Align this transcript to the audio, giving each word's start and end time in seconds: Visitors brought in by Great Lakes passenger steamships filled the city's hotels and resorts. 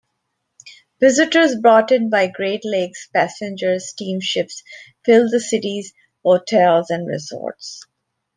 Visitors 0.99 1.55
brought 1.57 1.91
in 1.91 2.09
by 2.09 2.25
Great 2.25 2.65
Lakes 2.65 3.07
passenger 3.13 3.77
steamships 3.77 4.63
filled 5.05 5.29
the 5.29 5.39
city's 5.39 5.93
hotels 6.25 6.89
and 6.89 7.07
resorts. 7.07 7.85